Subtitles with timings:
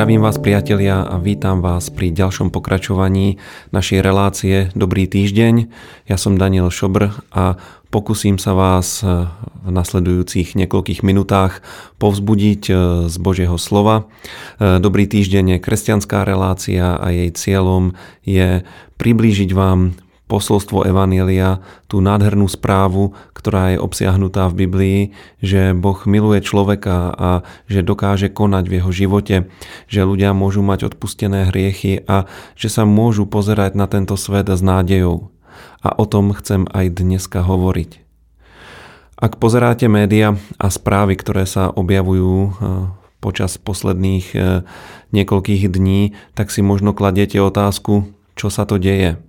[0.00, 3.36] Zdravím vás priatelia a vítam vás pri ďalšom pokračovaní
[3.68, 5.68] našej relácie Dobrý týždeň.
[6.08, 7.60] Ja som Daniel Šobr a
[7.92, 11.60] pokúsim sa vás v nasledujúcich niekoľkých minutách
[12.00, 12.74] povzbudiť e,
[13.12, 14.08] z Božieho slova.
[14.56, 17.92] E, Dobrý týždeň je kresťanská relácia a jej cieľom
[18.24, 18.64] je
[18.96, 21.58] priblížiť vám posolstvo Evanielia,
[21.90, 25.00] tú nádhernú správu, ktorá je obsiahnutá v Biblii,
[25.42, 27.30] že Boh miluje človeka a
[27.66, 29.36] že dokáže konať v jeho živote,
[29.90, 34.62] že ľudia môžu mať odpustené hriechy a že sa môžu pozerať na tento svet s
[34.62, 35.34] nádejou.
[35.82, 38.06] A o tom chcem aj dneska hovoriť.
[39.20, 42.50] Ak pozeráte média a správy, ktoré sa objavujú eh,
[43.18, 44.64] počas posledných eh,
[45.10, 49.20] niekoľkých dní, tak si možno kladiete otázku, čo sa to deje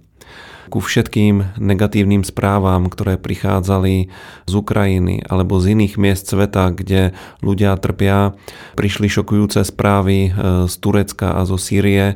[0.72, 4.08] ku všetkým negatívnym správam, ktoré prichádzali
[4.48, 7.12] z Ukrajiny alebo z iných miest sveta, kde
[7.44, 8.32] ľudia trpia,
[8.80, 12.16] prišli šokujúce správy e, z Turecka a zo Sýrie,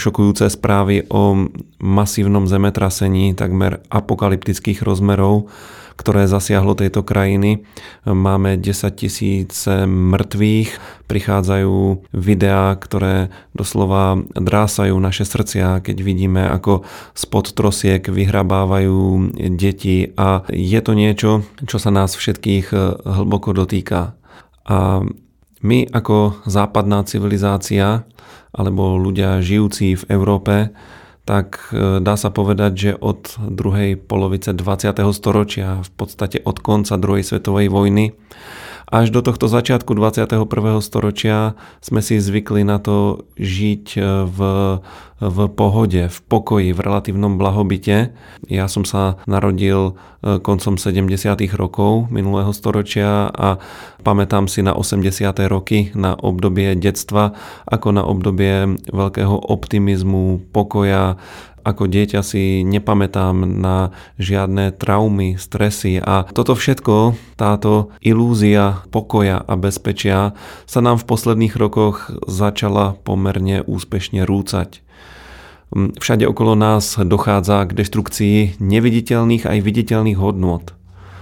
[0.00, 5.52] šokujúce správy o masívnom zemetrasení takmer apokalyptických rozmerov,
[6.00, 7.68] ktoré zasiahlo tejto krajiny.
[8.08, 17.52] Máme 10 tisíc mŕtvych, prichádzajú videá, ktoré doslova drásajú naše srdcia, keď vidíme, ako spod
[17.52, 22.72] trosiek vyhrabávajú deti a je to niečo, čo sa nás všetkých
[23.04, 24.16] hlboko dotýka.
[24.64, 25.04] A
[25.60, 28.08] my ako západná civilizácia
[28.56, 30.72] alebo ľudia žijúci v Európe
[31.24, 34.96] tak e, dá sa povedať, že od druhej polovice 20.
[35.12, 38.16] storočia, v podstate od konca druhej svetovej vojny,
[38.90, 40.50] až do tohto začiatku 21.
[40.82, 44.38] storočia sme si zvykli na to žiť e, v,
[45.22, 48.10] v pohode, v pokoji, v relatívnom blahobite.
[48.50, 49.94] Ja som sa narodil
[50.26, 51.06] e, koncom 70.
[51.54, 53.62] rokov minulého storočia a
[54.02, 55.38] pamätám si na 80.
[55.46, 57.38] roky, na obdobie detstva,
[57.70, 61.14] ako na obdobie veľkého optimizmu, pokoja,
[61.64, 69.54] ako dieťa si nepamätám na žiadne traumy, stresy a toto všetko, táto ilúzia pokoja a
[69.54, 74.82] bezpečia sa nám v posledných rokoch začala pomerne úspešne rúcať.
[75.70, 80.66] Všade okolo nás dochádza k deštrukcii neviditeľných aj viditeľných hodnôt.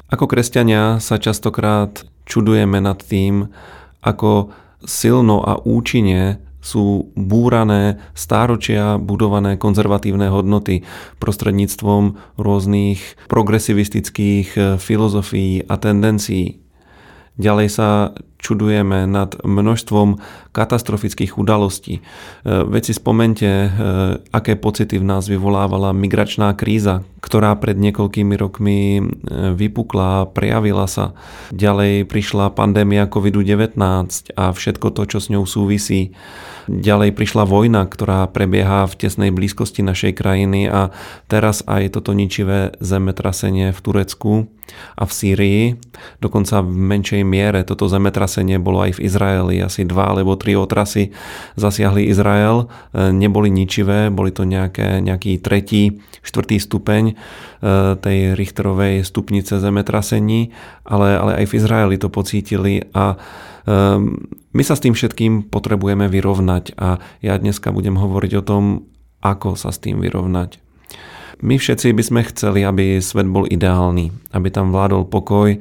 [0.09, 3.53] Ako kresťania sa častokrát čudujeme nad tým,
[4.01, 4.49] ako
[4.81, 10.85] silno a účinne sú búrané stáročia budované konzervatívne hodnoty
[11.17, 16.61] prostredníctvom rôznych progresivistických eh, filozofií a tendencií.
[17.41, 17.89] Ďalej sa
[18.39, 20.23] čudujeme nad množstvom
[20.55, 22.01] katastrofických udalostí.
[22.01, 22.03] E,
[22.45, 23.69] veď si spomente, e,
[24.31, 29.03] aké pocity v nás vyvolávala migračná kríza, ktorá pred niekoľkými rokmi e,
[29.55, 31.19] vypukla, prejavila sa.
[31.51, 33.75] Ďalej prišla pandémia COVID-19
[34.39, 36.15] a všetko to, čo s ňou súvisí.
[36.69, 40.93] Ďalej prišla vojna, ktorá prebieha v tesnej blízkosti našej krajiny a
[41.25, 44.33] teraz aj toto ničivé zemetrasenie v Turecku
[45.01, 45.63] a v Sýrii.
[46.21, 48.28] Dokonca v menšej miere toto zemetrasenie
[48.61, 49.57] bolo aj v Izraeli.
[49.65, 51.17] Asi dva alebo tri otrasy
[51.57, 52.69] zasiahli Izrael.
[52.93, 57.15] E, neboli ničivé, boli to nejaké, nejaký tretí, štvrtý stupeň e,
[57.97, 60.53] tej Richterovej stupnice zemetrasení,
[60.85, 63.17] ale, ale aj v Izraeli to pocítili a
[63.65, 68.65] e, my sa s tým všetkým potrebujeme vyrovnať a ja dneska budem hovoriť o tom,
[69.21, 70.68] ako sa s tým vyrovnať.
[71.39, 75.55] My všetci by sme chceli, aby svet bol ideálny, aby tam vládol pokoj,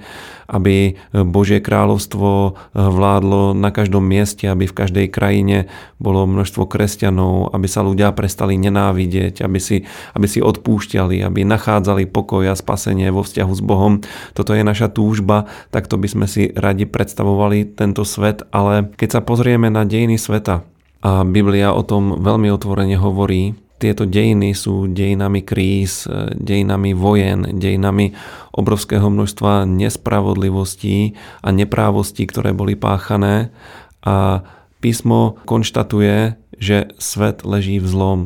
[0.50, 5.70] aby Božie kráľovstvo vládlo na každom mieste, aby v každej krajine
[6.02, 9.86] bolo množstvo kresťanov, aby sa ľudia prestali nenávidieť, aby si,
[10.18, 14.02] aby si odpúšťali, aby nachádzali pokoj a spasenie vo vzťahu s Bohom.
[14.34, 19.22] Toto je naša túžba, takto by sme si radi predstavovali tento svet, ale keď sa
[19.22, 20.66] pozrieme na dejiny sveta,
[21.06, 28.18] a Biblia o tom veľmi otvorene hovorí, tieto dejiny sú dejinami kríz, dejinami vojen, dejinami
[28.52, 31.14] obrovského množstva nespravodlivostí
[31.46, 33.54] a neprávostí, ktoré boli páchané
[34.02, 34.42] a
[34.82, 38.22] písmo konštatuje, že svet leží v zlom.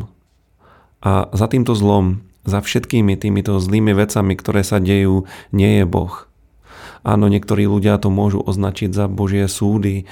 [1.03, 6.30] A za týmto zlom, za všetkými týmito zlými vecami, ktoré sa dejú, nie je Boh.
[7.01, 10.05] Áno, niektorí ľudia to môžu označiť za Božie súdy e,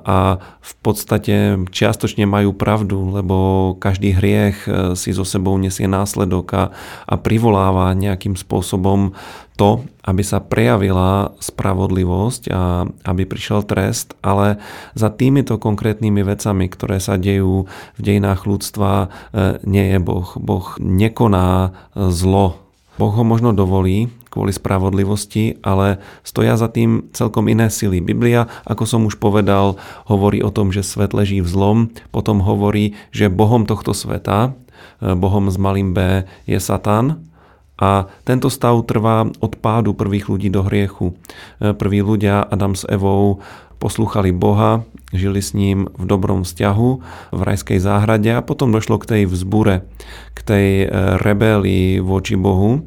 [0.00, 3.36] a v podstate čiastočne majú pravdu, lebo
[3.76, 6.64] každý hriech e, si so sebou nesie následok a,
[7.04, 9.12] a privoláva nejakým spôsobom
[9.60, 14.56] to, aby sa prejavila spravodlivosť a aby prišiel trest, ale
[14.96, 19.06] za týmito konkrétnymi vecami, ktoré sa dejú v dejinách ľudstva, e,
[19.68, 20.32] nie je Boh.
[20.40, 22.70] Boh nekoná zlo
[23.00, 27.98] Boh ho možno dovolí, kvôli spravodlivosti, ale stoja za tým celkom iné sily.
[27.98, 31.78] Biblia, ako som už povedal, hovorí o tom, že svet leží v zlom,
[32.14, 34.54] potom hovorí, že Bohom tohto sveta,
[35.02, 37.26] e, Bohom s malým B je Satan,
[37.80, 41.16] a tento stav trvá od pádu prvých ľudí do hriechu.
[41.58, 43.40] E, prví ľudia, Adam s Evou,
[43.80, 44.84] poslúchali Boha,
[45.16, 46.88] žili s ním v dobrom vzťahu
[47.32, 49.88] v rajskej záhrade a potom došlo k tej vzbure,
[50.36, 50.86] k tej e,
[51.24, 52.84] rebelii voči Bohu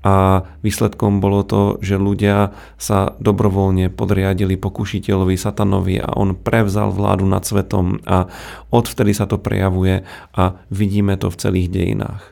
[0.00, 7.28] a výsledkom bolo to, že ľudia sa dobrovoľne podriadili pokušiteľovi satanovi a on prevzal vládu
[7.28, 8.32] nad svetom a
[8.72, 12.24] odvtedy sa to prejavuje a vidíme to v celých dejinách.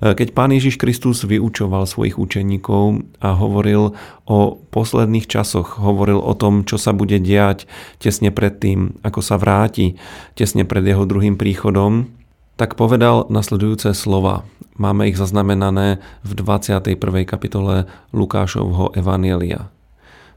[0.00, 3.96] E, keď pán Ježiš Kristus vyučoval svojich učeníkov a hovoril
[4.28, 7.64] o posledných časoch, hovoril o tom, čo sa bude diať
[7.96, 9.96] tesne pred tým, ako sa vráti,
[10.36, 12.12] tesne pred jeho druhým príchodom,
[12.56, 14.48] tak povedal nasledujúce slova.
[14.80, 16.96] Máme ich zaznamenané v 21.
[17.28, 17.84] kapitole
[18.16, 19.68] Lukášovho Evanielia.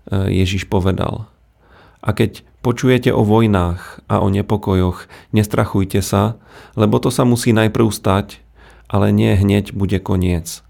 [0.07, 1.31] E, Ježiš povedal,
[2.00, 6.39] a keď počujete o vojnách a o nepokojoch, nestrachujte sa,
[6.75, 8.44] lebo to sa musí najprv stať,
[8.92, 10.63] ale nie hneď bude koniec.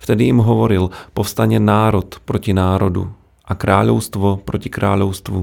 [0.00, 3.12] Vtedy im hovoril, povstane národ proti národu
[3.44, 5.40] a kráľovstvo proti kráľovstvu.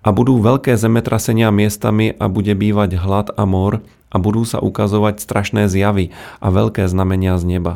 [0.00, 5.22] A budú veľké zemetrasenia miestami a bude bývať hlad a mor a budú sa ukazovať
[5.22, 6.10] strašné zjavy
[6.42, 7.74] a veľké znamenia z neba.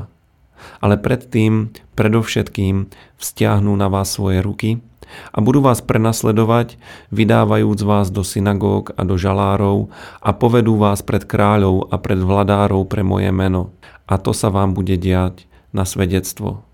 [0.82, 4.82] Ale predtým, predovšetkým, vzťahnú na vás svoje ruky
[5.30, 6.80] a budú vás prenasledovať,
[7.14, 12.88] vydávajúc vás do synagóg a do žalárov a povedú vás pred kráľov a pred vladárov
[12.88, 13.70] pre moje meno.
[14.04, 16.64] A to sa vám bude diať na svedectvo.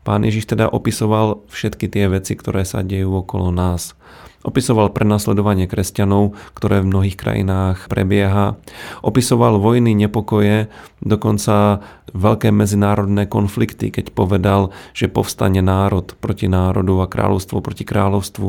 [0.00, 3.92] Pán Ježiš teda opisoval všetky tie veci, ktoré sa dejú okolo nás.
[4.40, 8.56] Opisoval prenasledovanie kresťanov, ktoré v mnohých krajinách prebieha.
[9.04, 10.72] Opisoval vojny, nepokoje,
[11.04, 11.84] dokonca
[12.16, 18.48] veľké medzinárodné konflikty, keď povedal, že povstane národ proti národu a kráľovstvo proti kráľovstvu.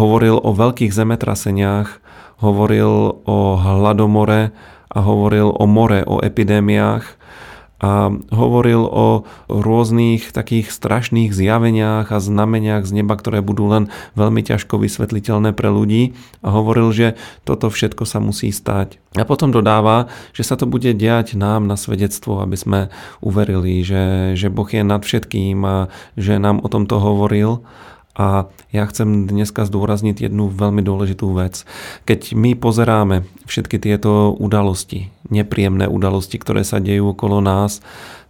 [0.00, 2.00] Hovoril o veľkých zemetraseniach,
[2.40, 4.56] hovoril o hladomore
[4.88, 7.04] a hovoril o more, o epidémiách
[7.76, 14.40] a hovoril o rôznych takých strašných zjaveniach a znameniach z neba, ktoré budú len veľmi
[14.40, 17.08] ťažko vysvetliteľné pre ľudí a hovoril, že
[17.44, 18.96] toto všetko sa musí stať.
[19.16, 22.80] A potom dodáva, že sa to bude diať nám na svedectvo, aby sme
[23.20, 27.60] uverili, že, že Boh je nad všetkým a že nám o tomto hovoril
[28.16, 31.68] a ja chcem dneska zdôrazniť jednu veľmi dôležitú vec.
[32.08, 37.84] Keď my pozeráme všetky tieto udalosti, nepríjemné udalosti, ktoré sa dejú okolo nás,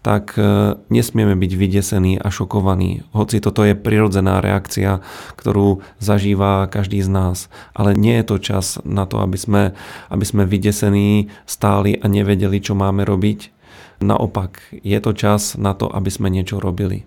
[0.07, 3.03] tak e, nesmieme byť vydesení a šokovaní.
[3.11, 5.03] Hoci toto je prirodzená reakcia,
[5.35, 7.39] ktorú zažíva každý z nás.
[7.75, 9.63] Ale nie je to čas na to, aby sme,
[10.07, 13.51] aby sme vydesení stáli a nevedeli, čo máme robiť.
[13.99, 17.03] Naopak, je to čas na to, aby sme niečo robili.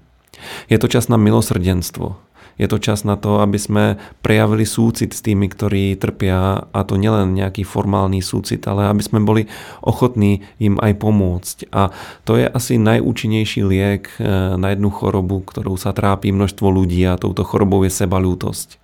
[0.67, 2.19] Je to čas na milosrdenstvo,
[2.59, 6.99] je to čas na to, aby sme prejavili súcit s tými, ktorí trpia a to
[6.99, 9.47] nielen nejaký formálny súcit, ale aby sme boli
[9.79, 11.57] ochotní im aj pomôcť.
[11.71, 11.95] A
[12.27, 17.15] to je asi najúčinnejší liek eh, na jednu chorobu, ktorou sa trápi množstvo ľudí a
[17.15, 18.78] touto chorobou je sebalútosť.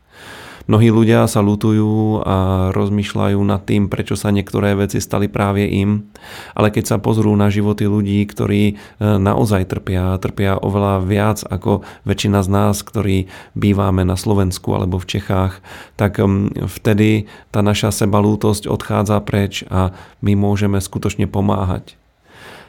[0.65, 6.09] Mnohí ľudia sa lutujú a rozmýšľajú nad tým, prečo sa niektoré veci stali práve im,
[6.57, 11.85] ale keď sa pozrú na životy ľudí, ktorí e, naozaj trpia, trpia oveľa viac ako
[12.09, 15.61] väčšina z nás, ktorí bývame na Slovensku alebo v Čechách,
[16.01, 16.17] tak
[16.65, 19.93] vtedy tá naša sebalútosť odchádza preč a
[20.25, 21.93] my môžeme skutočne pomáhať.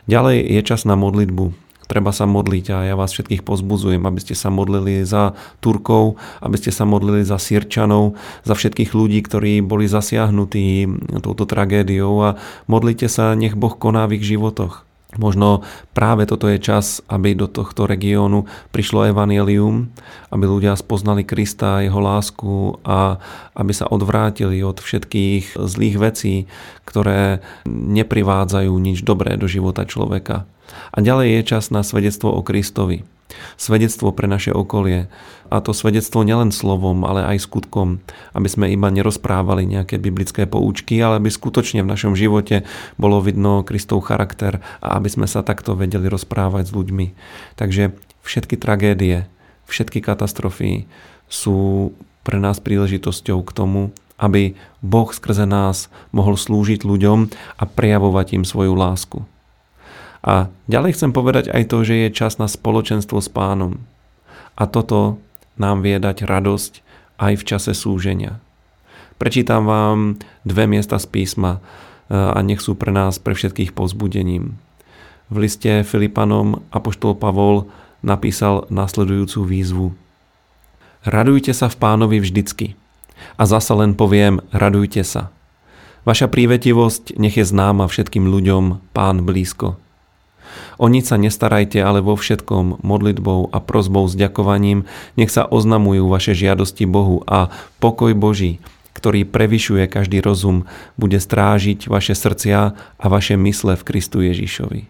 [0.04, 1.65] Ďalej je čas na modlitbu.
[1.86, 6.58] Treba sa modliť a ja vás všetkých pozbudzujem, aby ste sa modlili za Turkov, aby
[6.58, 10.90] ste sa modlili za Sirčanov, za všetkých ľudí, ktorí boli zasiahnutí
[11.22, 12.30] touto tragédiou a
[12.66, 14.86] modlite sa, nech Boh koná v ich životoch.
[15.16, 15.64] Možno
[15.96, 19.88] práve toto je čas, aby do tohto regiónu prišlo evanelium,
[20.28, 23.16] aby ľudia spoznali Krista jeho lásku a
[23.56, 26.34] aby sa odvrátili od všetkých zlých vecí,
[26.84, 27.40] ktoré
[27.70, 30.44] neprivádzajú nič dobré do života človeka.
[30.94, 33.04] A ďalej je čas na svedectvo o Kristovi.
[33.58, 35.10] Svedectvo pre naše okolie.
[35.50, 38.02] A to svedectvo nielen slovom, ale aj skutkom.
[38.32, 43.66] Aby sme iba nerozprávali nejaké biblické poučky, ale aby skutočne v našom živote bolo vidno
[43.66, 47.06] Kristov charakter a aby sme sa takto vedeli rozprávať s ľuďmi.
[47.58, 49.26] Takže všetky tragédie,
[49.70, 50.86] všetky katastrofy
[51.26, 51.90] sú
[52.26, 53.82] pre nás príležitosťou k tomu,
[54.18, 57.30] aby Boh skrze nás mohol slúžiť ľuďom
[57.60, 59.22] a prejavovať im svoju lásku.
[60.26, 63.78] A ďalej chcem povedať aj to, že je čas na spoločenstvo s pánom.
[64.58, 65.22] A toto
[65.54, 66.82] nám vie dať radosť
[67.22, 68.42] aj v čase súženia.
[69.16, 71.60] Prečítam vám dve miesta z písma e,
[72.12, 74.58] a nech sú pre nás pre všetkých povzbudením.
[75.32, 77.70] V liste Filipanom Apoštol Pavol
[78.04, 79.86] napísal nasledujúcu výzvu.
[81.06, 82.74] Radujte sa v pánovi vždycky.
[83.40, 85.32] A zasa len poviem, radujte sa.
[86.04, 89.80] Vaša prívetivosť nech je známa všetkým ľuďom, pán blízko.
[90.76, 94.84] O nič sa nestarajte, ale vo všetkom modlitbou a prozbou s ďakovaním
[95.16, 97.48] nech sa oznamujú vaše žiadosti Bohu a
[97.80, 98.60] pokoj Boží,
[98.96, 100.64] ktorý prevyšuje každý rozum,
[100.96, 104.88] bude strážiť vaše srdcia a vaše mysle v Kristu Ježišovi.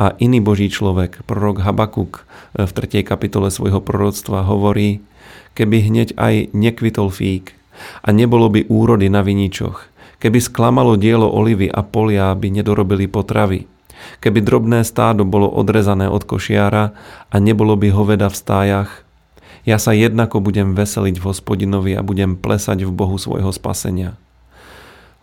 [0.00, 2.24] A iný Boží človek, prorok Habakuk
[2.56, 3.04] v 3.
[3.04, 5.04] kapitole svojho proroctva hovorí,
[5.52, 7.52] keby hneď aj nekvitol fík
[8.00, 9.84] a nebolo by úrody na viničoch,
[10.16, 13.68] keby sklamalo dielo olivy a polia by nedorobili potravy,
[14.20, 16.92] keby drobné stádo bolo odrezané od košiara
[17.30, 18.90] a nebolo by hoveda v stájach,
[19.68, 24.16] ja sa jednako budem veseliť v hospodinovi a budem plesať v Bohu svojho spasenia.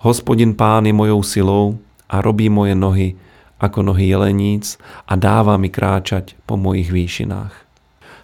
[0.05, 3.17] Hospodin pán je mojou silou a robí moje nohy
[3.57, 4.77] ako nohy jeleníc
[5.09, 7.53] a dáva mi kráčať po mojich výšinách.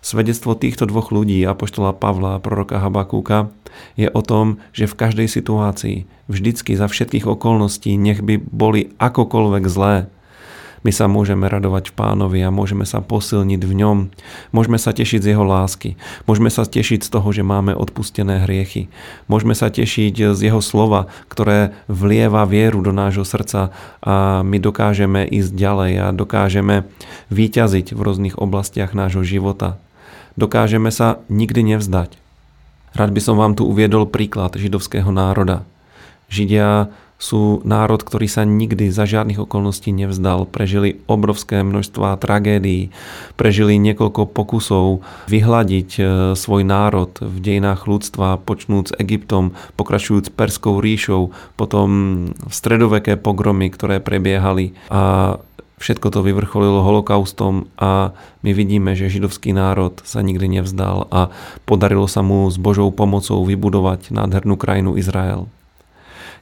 [0.03, 3.49] Svedectvo týchto dvoch ľudí, apoštola Pavla a proroka Habakúka,
[3.97, 5.97] je o tom, že v každej situácii,
[6.29, 10.11] vždycky za všetkých okolností, nech by boli akokoľvek zlé,
[10.83, 13.97] my sa môžeme radovať v pánovi a môžeme sa posilniť v ňom.
[14.51, 15.95] Môžeme sa tešiť z jeho lásky.
[16.27, 18.91] Môžeme sa tešiť z toho, že máme odpustené hriechy.
[19.31, 23.71] Môžeme sa tešiť z jeho slova, ktoré vlieva vieru do nášho srdca
[24.03, 26.85] a my dokážeme ísť ďalej a dokážeme
[27.31, 29.81] výťaziť v rôznych oblastiach nášho života
[30.37, 32.17] dokážeme sa nikdy nevzdať.
[32.93, 35.65] Rád by som vám tu uviedol príklad židovského národa.
[36.29, 40.43] Židia sú národ, ktorý sa nikdy za žiadnych okolností nevzdal.
[40.43, 42.91] Prežili obrovské množstva tragédií,
[43.39, 46.03] prežili niekoľko pokusov vyhľadiť e,
[46.35, 51.87] svoj národ v dejinách ľudstva, počnúc Egyptom, pokračujúc Perskou ríšou, potom
[52.51, 55.39] stredoveké pogromy, ktoré prebiehali a
[55.83, 61.27] Všetko to vyvrcholilo holokaustom a my vidíme, že židovský národ sa nikdy nevzdal a
[61.67, 65.51] podarilo sa mu s Božou pomocou vybudovať nádhernú krajinu Izrael.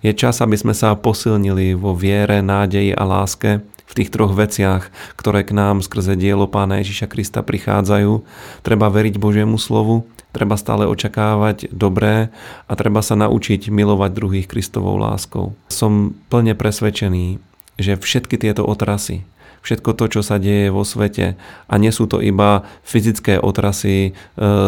[0.02, 4.88] Je čas, aby sme sa posilnili vo viere, nádeji a láske v tých troch veciach,
[5.20, 8.24] ktoré k nám skrze dielo Pána Ježiša Krista prichádzajú.
[8.66, 12.32] Treba veriť Božiemu slovu, treba stále očakávať dobré
[12.66, 15.54] a treba sa naučiť milovať druhých Kristovou láskou.
[15.68, 17.44] Som plne presvedčený,
[17.78, 19.28] že všetky tieto otrasy,
[19.62, 24.12] všetko to, čo sa deje vo svete, a nie sú to iba fyzické otrasy e,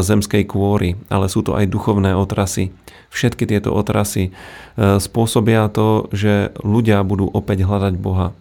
[0.02, 2.74] zemskej kôry, ale sú to aj duchovné otrasy.
[3.14, 4.32] Všetky tieto otrasy e,
[5.02, 8.32] spôsobia to, že ľudia budú opäť hľadať Boha.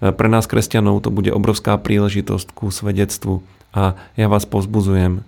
[0.00, 5.24] E, pre nás, kresťanov, to bude obrovská príležitosť ku svedectvu a ja vás pozbuzujem.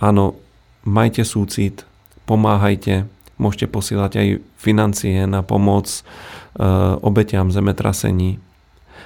[0.00, 0.36] Áno,
[0.84, 1.84] majte súcit,
[2.24, 3.04] pomáhajte,
[3.36, 6.04] môžete posielať aj financie na pomoc
[6.50, 8.42] Eh, obeťam zemetrasení.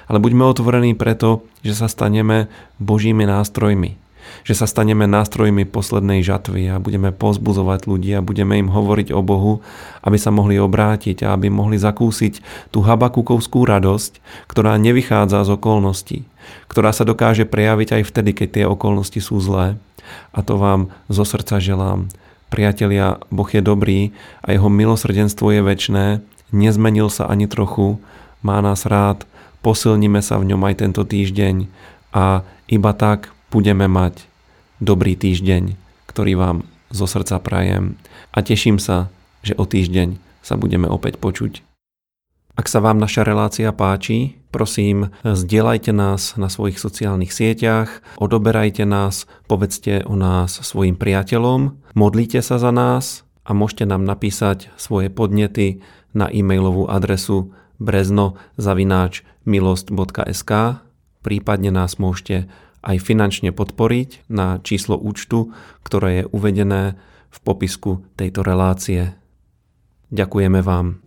[0.05, 2.47] Ale buďme otvorení preto, že sa staneme
[2.77, 3.97] Božími nástrojmi.
[4.41, 9.21] Že sa staneme nástrojmi poslednej žatvy a budeme pozbuzovať ľudí a budeme im hovoriť o
[9.21, 9.61] Bohu,
[10.01, 12.41] aby sa mohli obrátiť a aby mohli zakúsiť
[12.73, 16.17] tú habakukovskú radosť, ktorá nevychádza z okolností,
[16.69, 19.77] ktorá sa dokáže prejaviť aj vtedy, keď tie okolnosti sú zlé.
[20.33, 22.09] A to vám zo srdca želám.
[22.53, 24.13] Priatelia, Boh je dobrý
[24.45, 26.05] a jeho milosrdenstvo je väčné
[26.55, 27.97] nezmenil sa ani trochu,
[28.39, 29.27] má nás rád,
[29.65, 31.65] posilníme sa v ňom aj tento týždeň
[32.13, 34.29] a iba tak budeme mať
[34.77, 35.73] dobrý týždeň,
[36.05, 36.57] ktorý vám
[36.93, 37.97] zo srdca prajem
[38.29, 39.09] a teším sa,
[39.41, 41.65] že o týždeň sa budeme opäť počuť.
[42.55, 49.27] Ak sa vám naša relácia páči, prosím, zdieľajte nás na svojich sociálnych sieťach, odoberajte nás,
[49.49, 55.83] povedzte o nás svojim priateľom, modlite sa za nás a môžete nám napísať svoje podnety
[56.15, 57.51] na e-mailovú adresu
[59.45, 60.51] brezno.milost.sk
[61.21, 62.49] prípadne nás môžete
[62.85, 65.49] aj finančne podporiť na číslo účtu,
[65.81, 66.97] ktoré je uvedené
[67.33, 69.17] v popisku tejto relácie.
[70.13, 71.01] Ďakujeme vám.